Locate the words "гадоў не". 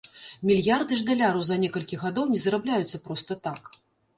2.05-2.39